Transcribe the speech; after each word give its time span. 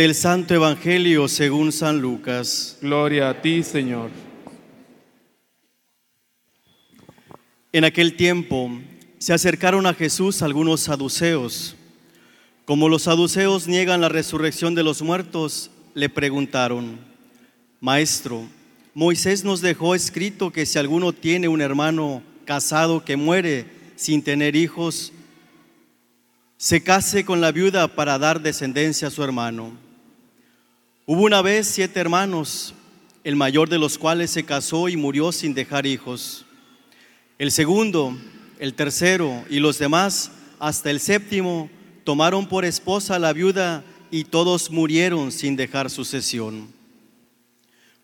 Del 0.00 0.14
Santo 0.14 0.54
Evangelio 0.54 1.28
según 1.28 1.72
San 1.72 2.00
Lucas. 2.00 2.78
Gloria 2.80 3.28
a 3.28 3.42
ti, 3.42 3.62
Señor. 3.62 4.10
En 7.70 7.84
aquel 7.84 8.16
tiempo 8.16 8.70
se 9.18 9.34
acercaron 9.34 9.84
a 9.84 9.92
Jesús 9.92 10.40
algunos 10.40 10.80
saduceos. 10.80 11.76
Como 12.64 12.88
los 12.88 13.02
saduceos 13.02 13.68
niegan 13.68 14.00
la 14.00 14.08
resurrección 14.08 14.74
de 14.74 14.84
los 14.84 15.02
muertos, 15.02 15.70
le 15.92 16.08
preguntaron, 16.08 16.98
Maestro, 17.78 18.48
Moisés 18.94 19.44
nos 19.44 19.60
dejó 19.60 19.94
escrito 19.94 20.50
que 20.50 20.64
si 20.64 20.78
alguno 20.78 21.12
tiene 21.12 21.46
un 21.46 21.60
hermano 21.60 22.22
casado 22.46 23.04
que 23.04 23.16
muere 23.16 23.66
sin 23.96 24.22
tener 24.22 24.56
hijos, 24.56 25.12
se 26.56 26.82
case 26.82 27.26
con 27.26 27.42
la 27.42 27.52
viuda 27.52 27.86
para 27.86 28.18
dar 28.18 28.40
descendencia 28.40 29.08
a 29.08 29.10
su 29.10 29.22
hermano. 29.22 29.89
Hubo 31.12 31.24
una 31.24 31.42
vez 31.42 31.66
siete 31.66 31.98
hermanos, 31.98 32.72
el 33.24 33.34
mayor 33.34 33.68
de 33.68 33.80
los 33.80 33.98
cuales 33.98 34.30
se 34.30 34.44
casó 34.44 34.88
y 34.88 34.96
murió 34.96 35.32
sin 35.32 35.54
dejar 35.54 35.84
hijos. 35.84 36.46
El 37.36 37.50
segundo, 37.50 38.16
el 38.60 38.74
tercero 38.74 39.44
y 39.50 39.58
los 39.58 39.76
demás, 39.80 40.30
hasta 40.60 40.88
el 40.88 41.00
séptimo, 41.00 41.68
tomaron 42.04 42.46
por 42.46 42.64
esposa 42.64 43.16
a 43.16 43.18
la 43.18 43.32
viuda 43.32 43.82
y 44.12 44.22
todos 44.22 44.70
murieron 44.70 45.32
sin 45.32 45.56
dejar 45.56 45.90
sucesión. 45.90 46.68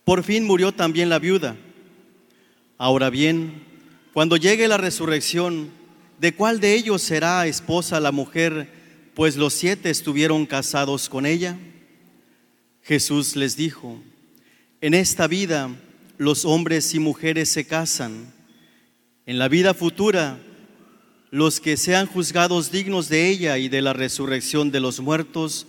Por 0.03 0.25
fin 0.25 0.44
murió 0.44 0.72
también 0.72 1.09
la 1.09 1.20
viuda. 1.20 1.55
Ahora 2.77 3.09
bien, 3.09 3.62
cuando 4.14 4.36
llegue 4.36 4.66
la 4.66 4.78
resurrección, 4.78 5.70
¿de 6.19 6.34
cuál 6.34 6.59
de 6.59 6.75
ellos 6.75 7.03
será 7.03 7.47
esposa 7.47 8.00
la 8.00 8.11
mujer, 8.11 8.69
pues 9.14 9.36
los 9.36 9.55
siete 9.55 9.91
estuvieron 9.91 10.44
casados 10.44 11.09
con 11.09 11.25
ella? 11.25 11.56
Jesús 12.87 13.34
les 13.34 13.56
dijo, 13.56 13.98
en 14.81 14.95
esta 14.95 15.27
vida 15.27 15.70
los 16.19 16.45
hombres 16.45 16.95
y 16.95 17.01
mujeres 17.01 17.48
se 17.48 17.67
casan 17.67 18.33
en 19.27 19.41
la 19.41 19.48
vida 19.48 19.75
futura, 19.75 20.39
los 21.33 21.59
que 21.59 21.77
sean 21.77 22.06
juzgados 22.06 22.70
dignos 22.70 23.09
de 23.09 23.28
ella 23.28 23.59
y 23.59 23.69
de 23.69 23.83
la 23.83 23.93
resurrección 23.93 24.70
de 24.70 24.78
los 24.78 25.01
muertos, 25.01 25.67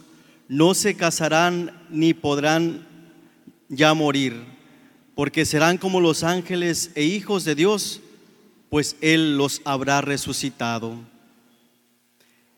no 0.48 0.76
se 0.76 0.96
casarán 0.96 1.72
ni 1.90 2.14
podrán 2.14 2.88
ya 3.68 3.96
morir, 3.96 4.36
porque 5.16 5.44
serán 5.44 5.80
como 5.80 6.00
los 6.00 6.24
ángeles 6.24 6.92
e 6.94 7.04
hijos 7.04 7.46
de 7.46 7.56
Dios, 7.56 8.00
pues 8.70 8.96
Él 9.02 9.38
los 9.40 9.64
habrá 9.66 10.02
resucitado. 10.02 11.00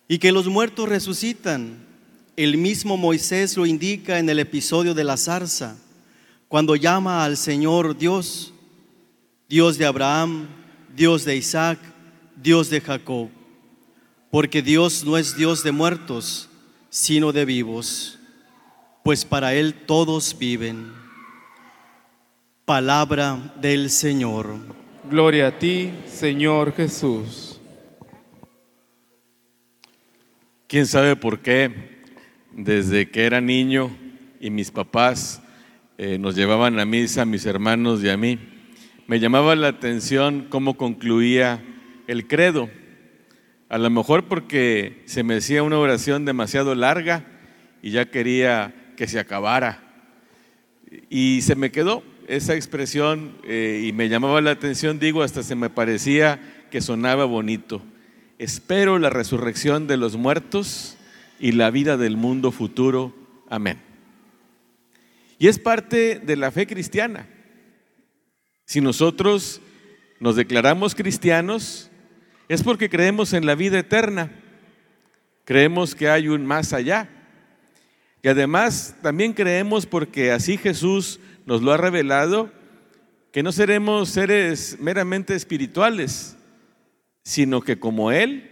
Y 0.09 0.17
que 0.17 0.33
los 0.33 0.47
muertos 0.47 0.89
resucitan, 0.89 1.87
el 2.39 2.55
mismo 2.55 2.95
Moisés 2.95 3.57
lo 3.57 3.65
indica 3.65 4.17
en 4.17 4.29
el 4.29 4.39
episodio 4.39 4.93
de 4.93 5.03
la 5.03 5.17
zarza, 5.17 5.75
cuando 6.47 6.77
llama 6.77 7.25
al 7.25 7.35
Señor 7.35 7.97
Dios, 7.97 8.53
Dios 9.49 9.77
de 9.77 9.85
Abraham, 9.85 10.47
Dios 10.95 11.25
de 11.25 11.35
Isaac, 11.35 11.79
Dios 12.41 12.69
de 12.69 12.79
Jacob, 12.79 13.27
porque 14.31 14.61
Dios 14.61 15.03
no 15.03 15.17
es 15.17 15.35
Dios 15.35 15.63
de 15.65 15.73
muertos, 15.73 16.47
sino 16.89 17.33
de 17.33 17.43
vivos, 17.43 18.17
pues 19.03 19.25
para 19.25 19.53
Él 19.53 19.73
todos 19.73 20.37
viven. 20.39 20.93
Palabra 22.63 23.53
del 23.59 23.89
Señor. 23.89 24.55
Gloria 25.11 25.47
a 25.47 25.59
ti, 25.59 25.91
Señor 26.07 26.73
Jesús. 26.73 27.59
¿Quién 30.67 30.87
sabe 30.87 31.17
por 31.17 31.41
qué? 31.41 31.98
Desde 32.61 33.09
que 33.09 33.25
era 33.25 33.39
niño 33.39 33.89
y 34.41 34.49
mis 34.49 34.69
papás 34.69 35.41
eh, 35.97 36.17
nos 36.19 36.35
llevaban 36.35 36.77
a 36.77 36.83
misa, 36.83 37.23
mis 37.23 37.45
hermanos 37.45 38.03
y 38.03 38.09
a 38.09 38.17
mí, 38.17 38.37
me 39.07 39.21
llamaba 39.21 39.55
la 39.55 39.69
atención 39.69 40.47
cómo 40.49 40.75
concluía 40.75 41.63
el 42.07 42.27
credo. 42.27 42.69
A 43.69 43.77
lo 43.77 43.89
mejor 43.89 44.25
porque 44.25 45.03
se 45.05 45.23
me 45.23 45.35
decía 45.35 45.63
una 45.63 45.79
oración 45.79 46.25
demasiado 46.25 46.75
larga 46.75 47.25
y 47.81 47.91
ya 47.91 48.11
quería 48.11 48.75
que 48.97 49.07
se 49.07 49.19
acabara. 49.19 49.81
Y 51.09 51.39
se 51.43 51.55
me 51.55 51.71
quedó 51.71 52.03
esa 52.27 52.55
expresión 52.55 53.37
eh, 53.45 53.85
y 53.87 53.93
me 53.93 54.09
llamaba 54.09 54.41
la 54.41 54.51
atención, 54.51 54.99
digo, 54.99 55.23
hasta 55.23 55.43
se 55.43 55.55
me 55.55 55.69
parecía 55.69 56.65
que 56.71 56.81
sonaba 56.81 57.23
bonito. 57.23 57.81
Espero 58.37 58.99
la 58.99 59.09
resurrección 59.09 59.87
de 59.87 59.95
los 59.95 60.17
muertos 60.17 60.97
y 61.39 61.53
la 61.53 61.71
vida 61.71 61.97
del 61.97 62.17
mundo 62.17 62.51
futuro. 62.51 63.13
Amén. 63.49 63.81
Y 65.37 65.47
es 65.47 65.57
parte 65.57 66.19
de 66.19 66.35
la 66.35 66.51
fe 66.51 66.67
cristiana. 66.67 67.27
Si 68.65 68.81
nosotros 68.81 69.61
nos 70.19 70.35
declaramos 70.35 70.93
cristianos, 70.95 71.89
es 72.49 72.61
porque 72.61 72.89
creemos 72.89 73.33
en 73.33 73.45
la 73.45 73.55
vida 73.55 73.79
eterna, 73.79 74.31
creemos 75.45 75.95
que 75.95 76.09
hay 76.09 76.27
un 76.27 76.45
más 76.45 76.73
allá. 76.73 77.09
Y 78.21 78.27
además 78.27 78.95
también 79.01 79.33
creemos 79.33 79.85
porque 79.85 80.31
así 80.31 80.57
Jesús 80.57 81.19
nos 81.45 81.61
lo 81.61 81.71
ha 81.71 81.77
revelado, 81.77 82.51
que 83.31 83.43
no 83.43 83.51
seremos 83.51 84.09
seres 84.09 84.77
meramente 84.79 85.35
espirituales, 85.35 86.35
sino 87.23 87.61
que 87.61 87.79
como 87.79 88.11
Él 88.11 88.49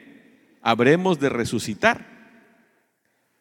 habremos 0.62 1.19
de 1.19 1.30
resucitar. 1.30 2.17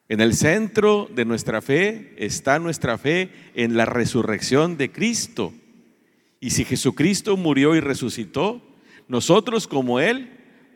En 0.09 0.21
el 0.21 0.34
centro 0.34 1.09
de 1.12 1.25
nuestra 1.25 1.61
fe 1.61 2.15
está 2.17 2.61
nuestra 2.61 2.97
fe 2.97 3.31
en 3.55 3.77
la 3.77 3.87
resurrección 3.87 4.77
de 4.77 4.93
Cristo. 4.93 5.53
Y 6.39 6.50
si 6.50 6.65
Jesucristo 6.65 7.37
murió 7.37 7.75
y 7.75 7.81
resucitó, 7.81 8.62
nosotros 9.09 9.66
como 9.66 9.99
Él 9.99 10.31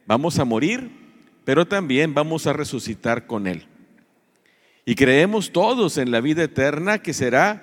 vamos 0.06 0.40
a 0.40 0.44
morir, 0.44 0.90
pero 1.44 1.66
también 1.66 2.12
vamos 2.12 2.48
a 2.48 2.52
resucitar 2.52 3.28
con 3.28 3.46
Él. 3.46 3.66
Y 4.84 4.96
creemos 4.96 5.52
todos 5.52 5.96
en 5.98 6.10
la 6.10 6.20
vida 6.20 6.42
eterna 6.42 6.98
que 6.98 7.12
será 7.12 7.62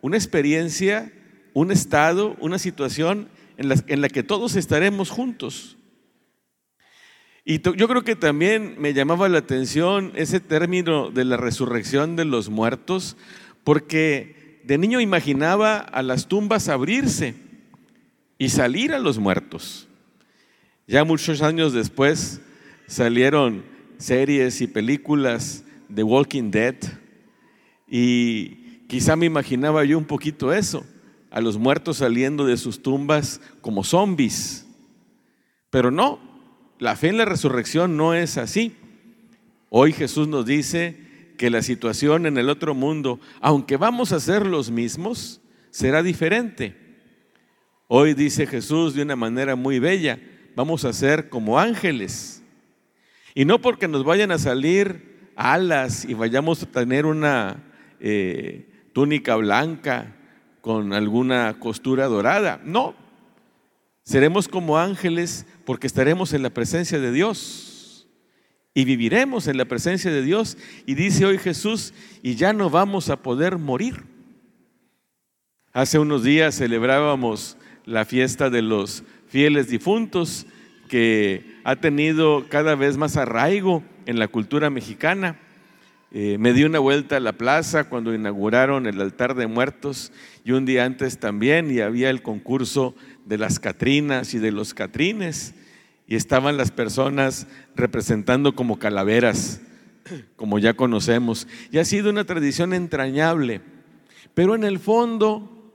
una 0.00 0.16
experiencia, 0.16 1.12
un 1.54 1.70
estado, 1.70 2.36
una 2.40 2.58
situación 2.58 3.28
en 3.56 3.68
la, 3.68 3.76
en 3.86 4.00
la 4.00 4.08
que 4.08 4.24
todos 4.24 4.56
estaremos 4.56 5.10
juntos. 5.10 5.77
Y 7.50 7.62
yo 7.62 7.88
creo 7.88 8.04
que 8.04 8.14
también 8.14 8.74
me 8.78 8.92
llamaba 8.92 9.26
la 9.30 9.38
atención 9.38 10.12
ese 10.16 10.38
término 10.38 11.10
de 11.10 11.24
la 11.24 11.38
resurrección 11.38 12.14
de 12.14 12.26
los 12.26 12.50
muertos, 12.50 13.16
porque 13.64 14.60
de 14.64 14.76
niño 14.76 15.00
imaginaba 15.00 15.78
a 15.78 16.02
las 16.02 16.28
tumbas 16.28 16.68
abrirse 16.68 17.36
y 18.36 18.50
salir 18.50 18.92
a 18.92 18.98
los 18.98 19.18
muertos. 19.18 19.88
Ya 20.86 21.04
muchos 21.04 21.40
años 21.40 21.72
después 21.72 22.42
salieron 22.86 23.64
series 23.96 24.60
y 24.60 24.66
películas 24.66 25.64
de 25.88 26.02
Walking 26.02 26.50
Dead 26.50 26.76
y 27.88 28.82
quizá 28.88 29.16
me 29.16 29.24
imaginaba 29.24 29.86
yo 29.86 29.96
un 29.96 30.04
poquito 30.04 30.52
eso, 30.52 30.84
a 31.30 31.40
los 31.40 31.56
muertos 31.56 31.96
saliendo 31.96 32.44
de 32.44 32.58
sus 32.58 32.82
tumbas 32.82 33.40
como 33.62 33.84
zombies. 33.84 34.66
Pero 35.70 35.90
no, 35.90 36.27
la 36.78 36.96
fe 36.96 37.08
en 37.08 37.16
la 37.16 37.24
resurrección 37.24 37.96
no 37.96 38.14
es 38.14 38.38
así. 38.38 38.76
Hoy 39.70 39.92
Jesús 39.92 40.28
nos 40.28 40.46
dice 40.46 40.96
que 41.36 41.50
la 41.50 41.62
situación 41.62 42.26
en 42.26 42.38
el 42.38 42.48
otro 42.48 42.74
mundo, 42.74 43.20
aunque 43.40 43.76
vamos 43.76 44.12
a 44.12 44.20
ser 44.20 44.46
los 44.46 44.70
mismos, 44.70 45.40
será 45.70 46.02
diferente. 46.02 46.76
Hoy 47.86 48.14
dice 48.14 48.46
Jesús 48.46 48.94
de 48.94 49.02
una 49.02 49.16
manera 49.16 49.56
muy 49.56 49.78
bella, 49.78 50.20
vamos 50.54 50.84
a 50.84 50.92
ser 50.92 51.28
como 51.28 51.58
ángeles. 51.58 52.42
Y 53.34 53.44
no 53.44 53.60
porque 53.60 53.88
nos 53.88 54.04
vayan 54.04 54.30
a 54.30 54.38
salir 54.38 55.30
alas 55.36 56.04
y 56.04 56.14
vayamos 56.14 56.62
a 56.62 56.66
tener 56.66 57.06
una 57.06 57.64
eh, 58.00 58.68
túnica 58.92 59.36
blanca 59.36 60.16
con 60.60 60.92
alguna 60.92 61.58
costura 61.60 62.06
dorada. 62.06 62.60
No, 62.64 62.94
seremos 64.08 64.48
como 64.48 64.78
ángeles 64.78 65.44
porque 65.66 65.86
estaremos 65.86 66.32
en 66.32 66.42
la 66.42 66.48
presencia 66.48 66.98
de 66.98 67.12
Dios 67.12 68.08
y 68.72 68.86
viviremos 68.86 69.48
en 69.48 69.58
la 69.58 69.66
presencia 69.66 70.10
de 70.10 70.22
Dios. 70.22 70.56
Y 70.86 70.94
dice 70.94 71.26
hoy 71.26 71.36
Jesús, 71.36 71.92
y 72.22 72.34
ya 72.34 72.54
no 72.54 72.70
vamos 72.70 73.10
a 73.10 73.18
poder 73.18 73.58
morir. 73.58 74.04
Hace 75.74 75.98
unos 75.98 76.24
días 76.24 76.56
celebrábamos 76.56 77.58
la 77.84 78.06
fiesta 78.06 78.48
de 78.48 78.62
los 78.62 79.04
fieles 79.26 79.68
difuntos 79.68 80.46
que 80.88 81.58
ha 81.64 81.76
tenido 81.76 82.46
cada 82.48 82.76
vez 82.76 82.96
más 82.96 83.18
arraigo 83.18 83.82
en 84.06 84.18
la 84.18 84.28
cultura 84.28 84.70
mexicana. 84.70 85.38
Eh, 86.12 86.38
me 86.38 86.54
di 86.54 86.64
una 86.64 86.78
vuelta 86.78 87.18
a 87.18 87.20
la 87.20 87.34
plaza 87.34 87.84
cuando 87.84 88.14
inauguraron 88.14 88.86
el 88.86 89.02
altar 89.02 89.34
de 89.34 89.46
muertos 89.46 90.10
y 90.42 90.52
un 90.52 90.64
día 90.64 90.86
antes 90.86 91.18
también 91.18 91.70
y 91.70 91.80
había 91.80 92.08
el 92.08 92.22
concurso 92.22 92.94
de 93.28 93.36
las 93.36 93.60
Catrinas 93.60 94.32
y 94.32 94.38
de 94.38 94.50
los 94.50 94.72
Catrines 94.72 95.54
y 96.06 96.16
estaban 96.16 96.56
las 96.56 96.70
personas 96.70 97.46
representando 97.76 98.54
como 98.54 98.78
calaveras, 98.78 99.60
como 100.36 100.58
ya 100.58 100.72
conocemos. 100.72 101.46
Y 101.70 101.76
ha 101.76 101.84
sido 101.84 102.08
una 102.08 102.24
tradición 102.24 102.72
entrañable, 102.72 103.60
pero 104.32 104.54
en 104.54 104.64
el 104.64 104.78
fondo, 104.78 105.70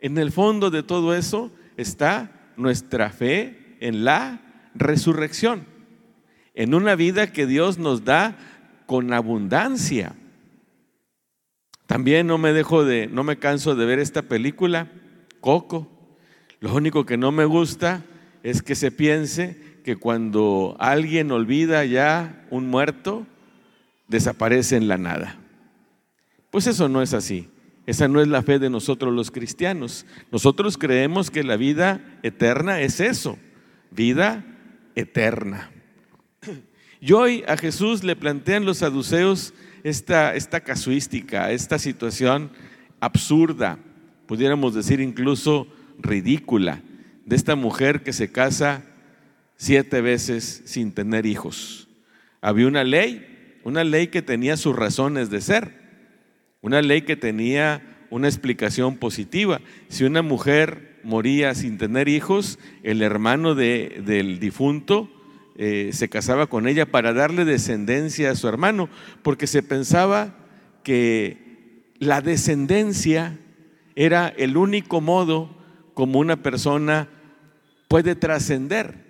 en 0.00 0.16
el 0.16 0.30
fondo 0.30 0.70
de 0.70 0.84
todo 0.84 1.14
eso 1.16 1.50
está 1.76 2.52
nuestra 2.56 3.10
fe 3.10 3.76
en 3.80 4.04
la 4.04 4.40
resurrección, 4.76 5.66
en 6.54 6.74
una 6.74 6.94
vida 6.94 7.32
que 7.32 7.48
Dios 7.48 7.78
nos 7.78 8.04
da 8.04 8.38
con 8.86 9.12
abundancia. 9.12 10.14
También 11.86 12.28
no 12.28 12.38
me 12.38 12.52
dejo 12.52 12.84
de, 12.84 13.08
no 13.08 13.24
me 13.24 13.40
canso 13.40 13.74
de 13.74 13.84
ver 13.86 13.98
esta 13.98 14.22
película, 14.22 14.92
Coco. 15.40 15.91
Lo 16.62 16.72
único 16.76 17.04
que 17.04 17.16
no 17.16 17.32
me 17.32 17.44
gusta 17.44 18.04
es 18.44 18.62
que 18.62 18.76
se 18.76 18.92
piense 18.92 19.58
que 19.84 19.96
cuando 19.96 20.76
alguien 20.78 21.32
olvida 21.32 21.84
ya 21.84 22.46
un 22.50 22.68
muerto, 22.68 23.26
desaparece 24.06 24.76
en 24.76 24.86
la 24.86 24.96
nada. 24.96 25.40
Pues 26.52 26.68
eso 26.68 26.88
no 26.88 27.02
es 27.02 27.14
así. 27.14 27.48
Esa 27.84 28.06
no 28.06 28.22
es 28.22 28.28
la 28.28 28.42
fe 28.42 28.60
de 28.60 28.70
nosotros 28.70 29.12
los 29.12 29.32
cristianos. 29.32 30.06
Nosotros 30.30 30.78
creemos 30.78 31.32
que 31.32 31.42
la 31.42 31.56
vida 31.56 32.00
eterna 32.22 32.80
es 32.80 33.00
eso, 33.00 33.38
vida 33.90 34.44
eterna. 34.94 35.68
Y 37.00 37.12
hoy 37.12 37.42
a 37.48 37.56
Jesús 37.56 38.04
le 38.04 38.14
plantean 38.14 38.64
los 38.64 38.78
saduceos 38.78 39.52
esta, 39.82 40.36
esta 40.36 40.60
casuística, 40.60 41.50
esta 41.50 41.80
situación 41.80 42.52
absurda, 43.00 43.80
pudiéramos 44.28 44.74
decir 44.74 45.00
incluso 45.00 45.66
ridícula, 46.02 46.82
de 47.24 47.36
esta 47.36 47.54
mujer 47.54 48.02
que 48.02 48.12
se 48.12 48.30
casa 48.30 48.84
siete 49.56 50.00
veces 50.00 50.62
sin 50.64 50.92
tener 50.92 51.24
hijos. 51.26 51.88
Había 52.40 52.66
una 52.66 52.84
ley, 52.84 53.58
una 53.64 53.84
ley 53.84 54.08
que 54.08 54.22
tenía 54.22 54.56
sus 54.56 54.74
razones 54.74 55.30
de 55.30 55.40
ser, 55.40 55.70
una 56.60 56.82
ley 56.82 57.02
que 57.02 57.16
tenía 57.16 57.82
una 58.10 58.28
explicación 58.28 58.96
positiva. 58.96 59.60
Si 59.88 60.04
una 60.04 60.22
mujer 60.22 60.98
moría 61.04 61.54
sin 61.54 61.78
tener 61.78 62.08
hijos, 62.08 62.58
el 62.82 63.02
hermano 63.02 63.54
del 63.54 64.38
difunto 64.38 65.10
eh, 65.56 65.90
se 65.92 66.08
casaba 66.08 66.46
con 66.46 66.66
ella 66.66 66.86
para 66.86 67.12
darle 67.12 67.44
descendencia 67.44 68.30
a 68.30 68.34
su 68.34 68.48
hermano, 68.48 68.88
porque 69.22 69.46
se 69.46 69.62
pensaba 69.62 70.34
que 70.82 71.84
la 71.98 72.20
descendencia 72.20 73.38
era 73.94 74.28
el 74.28 74.56
único 74.56 75.00
modo 75.00 75.61
como 75.94 76.18
una 76.18 76.42
persona 76.42 77.08
puede 77.88 78.14
trascender, 78.14 79.06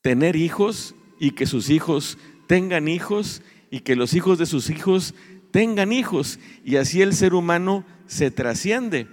tener 0.00 0.36
hijos 0.36 0.94
y 1.20 1.32
que 1.32 1.46
sus 1.46 1.70
hijos 1.70 2.18
tengan 2.46 2.88
hijos 2.88 3.42
y 3.70 3.80
que 3.80 3.96
los 3.96 4.14
hijos 4.14 4.38
de 4.38 4.46
sus 4.46 4.70
hijos 4.70 5.14
tengan 5.50 5.92
hijos 5.92 6.38
y 6.64 6.76
así 6.76 7.02
el 7.02 7.12
ser 7.12 7.34
humano 7.34 7.84
se 8.06 8.30
trasciende. 8.30 9.08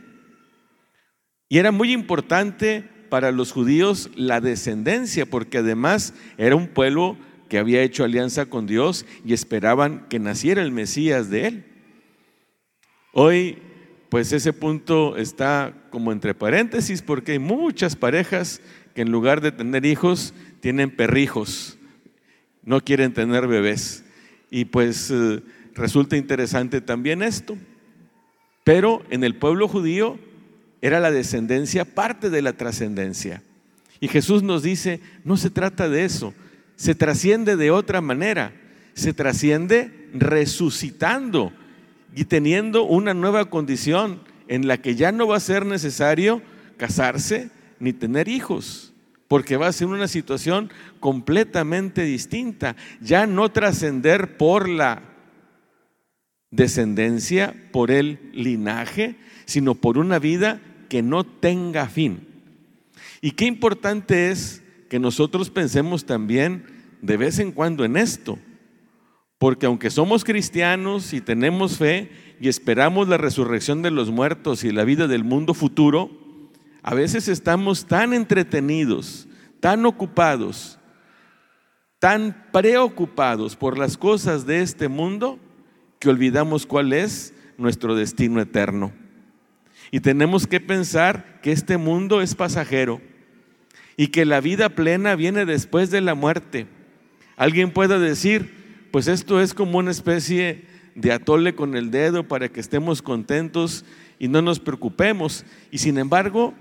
Y 1.50 1.58
era 1.58 1.72
muy 1.72 1.92
importante 1.92 2.90
para 3.10 3.32
los 3.32 3.52
judíos 3.52 4.10
la 4.16 4.42
descendencia, 4.42 5.26
porque 5.26 5.60
además 5.60 6.14
era 6.38 6.56
un 6.56 6.68
pueblo 6.68 7.18
que 7.48 7.60
había 7.60 7.84
hecho 7.84 8.04
alianza 8.04 8.48
con 8.48 8.66
Dios 8.66 9.06
y 9.24 9.34
esperaban 9.34 10.08
que 10.10 10.18
naciera 10.18 10.64
el 10.64 10.72
Mesías 10.72 11.30
de 11.30 11.48
él. 11.48 11.66
Hoy, 13.12 13.60
pues 14.14 14.32
ese 14.32 14.54
punto 14.54 15.18
está 15.18 15.74
como 15.90 16.12
entre 16.12 16.36
paréntesis, 16.36 17.02
porque 17.02 17.32
hay 17.32 17.40
muchas 17.40 17.96
parejas 17.96 18.62
que 18.94 19.02
en 19.02 19.12
lugar 19.12 19.42
de 19.42 19.52
tener 19.52 19.88
hijos, 19.88 20.36
tienen 20.60 20.92
perrijos, 20.92 21.80
no 22.62 22.80
quieren 22.82 23.16
tener 23.16 23.48
bebés. 23.48 24.04
Y 24.52 24.66
pues 24.66 25.10
eh, 25.10 25.42
resulta 25.74 26.16
interesante 26.16 26.80
también 26.80 27.24
esto. 27.24 27.58
Pero 28.64 29.02
en 29.10 29.24
el 29.24 29.36
pueblo 29.36 29.68
judío 29.68 30.20
era 30.84 31.00
la 31.00 31.10
descendencia 31.10 31.84
parte 31.84 32.30
de 32.30 32.44
la 32.44 32.54
trascendencia. 32.54 33.42
Y 34.00 34.10
Jesús 34.10 34.44
nos 34.44 34.62
dice, 34.62 35.00
no 35.24 35.38
se 35.38 35.50
trata 35.50 35.90
de 35.90 36.06
eso, 36.06 36.36
se 36.76 36.94
trasciende 36.94 37.56
de 37.56 37.72
otra 37.72 38.00
manera, 38.00 38.54
se 38.94 39.12
trasciende 39.12 40.08
resucitando 40.14 41.52
y 42.16 42.26
teniendo 42.26 42.84
una 42.84 43.14
nueva 43.14 43.46
condición 43.50 44.22
en 44.48 44.68
la 44.68 44.78
que 44.78 44.96
ya 44.96 45.12
no 45.12 45.28
va 45.28 45.38
a 45.38 45.42
ser 45.42 45.66
necesario 45.66 46.42
casarse 46.78 47.50
ni 47.80 47.94
tener 47.94 48.28
hijos, 48.28 48.94
porque 49.28 49.58
va 49.58 49.68
a 49.68 49.74
ser 49.74 49.88
una 49.88 50.08
situación 50.08 50.72
completamente 51.00 52.04
distinta, 52.04 52.76
ya 53.02 53.26
no 53.26 53.52
trascender 53.52 54.38
por 54.38 54.70
la 54.70 55.02
descendencia, 56.52 57.56
por 57.72 57.90
el 57.90 58.20
linaje, 58.34 59.16
sino 59.46 59.76
por 59.76 59.98
una 59.98 60.20
vida 60.20 60.62
que 60.88 61.02
no 61.02 61.24
tenga 61.24 61.88
fin. 61.88 62.28
Y 63.22 63.32
qué 63.32 63.46
importante 63.46 64.30
es 64.30 64.62
que 64.90 65.00
nosotros 65.00 65.50
pensemos 65.50 66.06
también 66.06 66.66
de 67.02 67.18
vez 67.18 67.40
en 67.40 67.52
cuando 67.52 67.84
en 67.86 67.98
esto, 67.98 68.38
porque 69.44 69.66
aunque 69.66 69.90
somos 69.90 70.24
cristianos 70.24 71.12
y 71.12 71.20
tenemos 71.20 71.78
fe 71.78 72.10
y 72.40 72.48
esperamos 72.48 73.10
la 73.10 73.18
resurrección 73.18 73.82
de 73.82 73.92
los 73.92 74.10
muertos 74.10 74.64
y 74.64 74.72
la 74.72 74.86
vida 74.86 75.06
del 75.06 75.26
mundo 75.26 75.54
futuro, 75.54 76.10
a 76.82 76.94
veces 76.94 77.28
estamos 77.28 77.86
tan 77.86 78.14
entretenidos, 78.14 79.28
tan 79.60 79.86
ocupados, 79.86 80.80
tan 82.00 82.48
preocupados 82.54 83.58
por 83.58 83.78
las 83.78 83.98
cosas 83.98 84.46
de 84.46 84.62
este 84.62 84.88
mundo 84.88 85.40
que 86.00 86.08
olvidamos 86.08 86.66
cuál 86.66 86.94
es 86.94 87.34
nuestro 87.58 87.96
destino 87.96 88.40
eterno. 88.40 88.94
Y 89.92 90.00
tenemos 90.00 90.48
que 90.48 90.62
pensar 90.62 91.42
que 91.42 91.52
este 91.52 91.76
mundo 91.76 92.22
es 92.22 92.34
pasajero 92.34 93.02
y 93.98 94.08
que 94.08 94.24
la 94.24 94.40
vida 94.40 94.70
plena 94.70 95.18
viene 95.18 95.46
después 95.46 95.92
de 95.92 96.00
la 96.00 96.16
muerte. 96.16 96.68
Alguien 97.36 97.72
puede 97.72 98.00
decir, 98.00 98.63
pues 98.94 99.08
esto 99.08 99.42
es 99.42 99.56
como 99.56 99.80
una 99.80 99.90
especie 99.90 100.66
de 100.94 101.12
atole 101.12 101.56
con 101.56 101.76
el 101.76 101.90
dedo 101.90 102.28
para 102.28 102.50
que 102.50 102.60
estemos 102.60 103.02
contentos 103.02 103.86
y 104.20 104.28
no 104.28 104.44
nos 104.44 104.60
preocupemos. 104.60 105.46
Y 105.72 105.80
sin 105.80 105.98
embargo, 105.98 106.54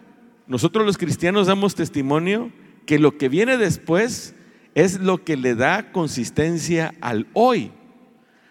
nosotros 0.47 0.87
los 0.87 0.97
cristianos 0.97 1.49
damos 1.49 1.75
testimonio 1.75 2.51
que 2.87 2.99
lo 2.99 3.19
que 3.19 3.29
viene 3.29 3.59
después 3.59 4.35
es 4.75 4.99
lo 4.99 5.23
que 5.23 5.37
le 5.37 5.55
da 5.55 5.93
consistencia 5.93 6.95
al 7.03 7.27
hoy. 7.35 7.71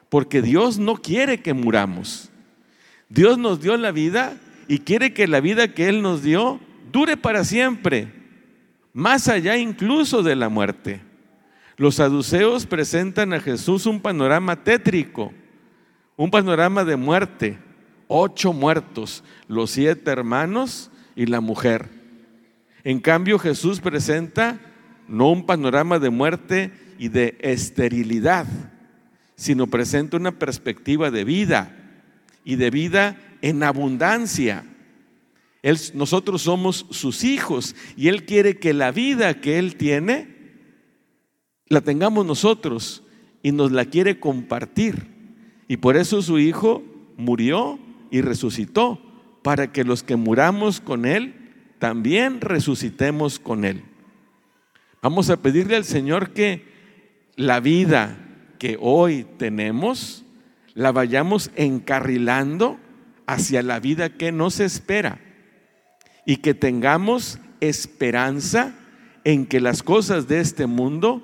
Porque 0.10 0.44
Dios 0.44 0.78
no 0.78 0.98
quiere 0.98 1.42
que 1.42 1.56
muramos. 1.56 2.30
Dios 3.10 3.40
nos 3.40 3.64
dio 3.64 3.76
la 3.78 3.92
vida 3.92 4.38
y 4.68 4.78
quiere 4.78 5.12
que 5.12 5.26
la 5.26 5.40
vida 5.40 5.74
que 5.74 5.90
Él 5.90 6.04
nos 6.04 6.22
dio 6.22 6.60
dure 6.92 7.18
para 7.18 7.44
siempre, 7.44 8.14
más 8.94 9.28
allá 9.28 9.58
incluso 9.58 10.22
de 10.22 10.36
la 10.36 10.50
muerte. 10.50 11.02
Los 11.82 11.96
saduceos 11.96 12.68
presentan 12.68 13.34
a 13.34 13.40
Jesús 13.40 13.88
un 13.88 14.00
panorama 14.00 14.64
tétrico, 14.64 15.34
un 16.16 16.30
panorama 16.30 16.86
de 16.86 16.96
muerte, 16.96 17.58
ocho 18.08 18.54
muertos, 18.54 19.24
los 19.48 19.72
siete 19.72 20.12
hermanos 20.12 20.92
y 21.16 21.26
la 21.26 21.42
mujer. 21.42 21.90
En 22.84 23.00
cambio 23.00 23.40
Jesús 23.40 23.80
presenta 23.80 24.60
no 25.08 25.32
un 25.32 25.44
panorama 25.48 25.98
de 25.98 26.12
muerte 26.12 26.72
y 27.00 27.08
de 27.08 27.36
esterilidad, 27.42 28.46
sino 29.36 29.66
presenta 29.66 30.18
una 30.18 30.38
perspectiva 30.38 31.10
de 31.10 31.24
vida 31.24 31.76
y 32.46 32.58
de 32.58 32.70
vida 32.70 33.18
en 33.42 33.64
abundancia. 33.64 34.66
Nosotros 35.96 36.44
somos 36.44 36.86
sus 36.92 37.24
hijos 37.24 37.76
y 37.98 38.08
Él 38.08 38.26
quiere 38.26 38.60
que 38.60 38.76
la 38.76 38.92
vida 38.92 39.42
que 39.42 39.58
Él 39.58 39.78
tiene 39.78 40.41
la 41.72 41.80
tengamos 41.80 42.26
nosotros 42.26 43.02
y 43.42 43.54
nos 43.54 43.72
la 43.72 43.86
quiere 43.86 44.20
compartir. 44.20 45.08
Y 45.70 45.78
por 45.78 45.96
eso 45.96 46.22
su 46.22 46.38
Hijo 46.38 46.84
murió 47.16 47.80
y 48.12 48.20
resucitó, 48.20 49.00
para 49.42 49.72
que 49.72 49.86
los 49.86 50.04
que 50.04 50.18
muramos 50.18 50.82
con 50.82 51.06
Él 51.06 51.34
también 51.80 52.42
resucitemos 52.42 53.40
con 53.40 53.64
Él. 53.64 53.84
Vamos 55.02 55.30
a 55.30 55.38
pedirle 55.38 55.78
al 55.78 55.86
Señor 55.86 56.32
que 56.32 56.66
la 57.38 57.62
vida 57.62 58.18
que 58.60 58.78
hoy 58.82 59.26
tenemos 59.38 60.26
la 60.74 60.92
vayamos 60.92 61.52
encarrilando 61.56 62.80
hacia 63.28 63.64
la 63.64 63.80
vida 63.80 64.10
que 64.10 64.34
nos 64.34 64.60
espera 64.60 65.22
y 66.26 66.38
que 66.38 66.54
tengamos 66.54 67.40
esperanza 67.62 68.76
en 69.24 69.46
que 69.46 69.62
las 69.62 69.84
cosas 69.84 70.28
de 70.28 70.42
este 70.42 70.66
mundo 70.66 71.24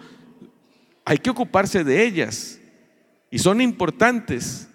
hay 1.09 1.19
que 1.19 1.29
ocuparse 1.29 1.85
de 1.85 2.05
ellas 2.05 2.59
y 3.31 3.39
son 3.39 3.61
importantes, 3.61 4.67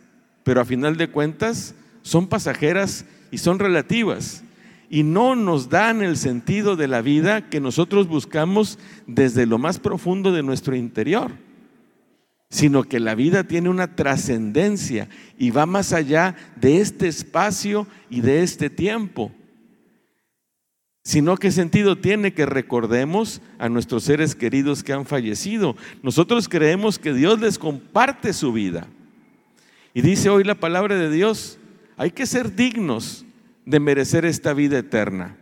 pero 0.45 0.62
a 0.62 0.65
final 0.65 0.97
de 0.97 1.09
cuentas 1.11 1.75
son 2.01 2.27
pasajeras 2.27 3.05
y 3.31 3.37
son 3.37 3.59
relativas 3.59 4.43
y 4.89 5.03
no 5.03 5.37
nos 5.37 5.69
dan 5.69 6.01
el 6.01 6.17
sentido 6.17 6.75
de 6.75 6.89
la 6.89 7.03
vida 7.03 7.51
que 7.51 7.61
nosotros 7.61 8.09
buscamos 8.09 8.79
desde 9.07 9.45
lo 9.45 9.59
más 9.59 9.79
profundo 9.79 10.33
de 10.33 10.43
nuestro 10.43 10.75
interior, 10.75 11.33
sino 12.49 12.85
que 12.85 12.99
la 12.99 13.15
vida 13.15 13.45
tiene 13.45 13.69
una 13.69 13.95
trascendencia 13.95 15.11
y 15.37 15.51
va 15.51 15.67
más 15.67 15.93
allá 15.93 16.35
de 16.57 16.81
este 16.81 17.09
espacio 17.09 17.87
y 18.09 18.23
de 18.23 18.43
este 18.43 18.71
tiempo. 18.71 19.33
Sino 21.04 21.37
qué 21.37 21.50
sentido 21.50 21.99
tiene 21.99 22.32
que 22.32 22.47
recordemos 22.47 23.40
a 23.59 23.68
nuestros 23.68 24.04
seres 24.04 24.37
queridos 24.37 24.85
que 24.85 24.92
han 24.92 25.04
fallecido. 25.04 25.76
Nosotros 26.02 26.49
creemos 26.49 26.99
que 26.99 27.12
Dios 27.12 27.40
les 27.40 27.59
comparte 27.59 28.32
su 28.32 28.52
vida. 28.52 28.87
Y 29.94 30.02
dice 30.02 30.30
hoy 30.30 30.44
la 30.44 30.54
palabra 30.54 30.97
de 30.97 31.11
Dios, 31.11 31.59
hay 31.97 32.12
que 32.12 32.25
ser 32.25 32.54
dignos 32.54 33.26
de 33.66 33.80
merecer 33.80 34.25
esta 34.25 34.54
vida 34.54 34.78
eterna 34.78 35.37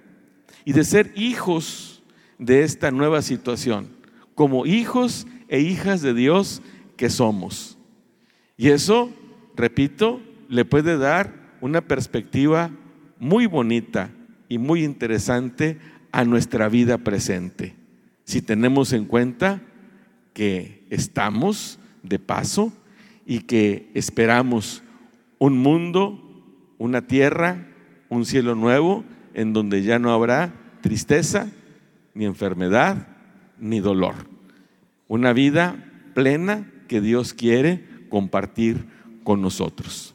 y 0.64 0.72
de 0.72 0.84
ser 0.84 1.12
hijos 1.14 2.02
de 2.38 2.62
esta 2.62 2.90
nueva 2.90 3.20
situación, 3.20 3.88
como 4.34 4.64
hijos 4.64 5.26
e 5.48 5.60
hijas 5.60 6.00
de 6.00 6.14
Dios 6.14 6.62
que 6.96 7.10
somos. 7.10 7.76
Y 8.56 8.70
eso, 8.70 9.10
repito, 9.56 10.22
le 10.48 10.64
puede 10.64 10.96
dar 10.96 11.34
una 11.60 11.82
perspectiva 11.82 12.70
muy 13.18 13.46
bonita 13.46 14.10
y 14.50 14.58
muy 14.58 14.84
interesante 14.84 15.78
a 16.12 16.26
nuestra 16.26 16.68
vida 16.68 16.98
presente, 16.98 17.74
si 18.24 18.42
tenemos 18.42 18.92
en 18.92 19.06
cuenta 19.06 19.62
que 20.34 20.84
estamos 20.90 21.78
de 22.02 22.18
paso 22.18 22.70
y 23.24 23.40
que 23.40 23.90
esperamos 23.94 24.82
un 25.38 25.56
mundo, 25.58 26.22
una 26.76 27.06
tierra 27.06 27.68
un 28.10 28.26
cielo 28.26 28.54
nuevo 28.54 29.04
en 29.32 29.54
donde 29.54 29.82
ya 29.82 29.98
no 29.98 30.12
habrá 30.12 30.52
tristeza, 30.82 31.48
ni 32.12 32.26
enfermedad, 32.26 33.06
ni 33.58 33.80
dolor. 33.80 34.14
Una 35.08 35.32
vida 35.32 35.76
plena 36.12 36.70
que 36.88 37.00
Dios 37.00 37.32
quiere 37.32 37.84
compartir 38.10 38.84
con 39.22 39.40
nosotros. 39.40 40.14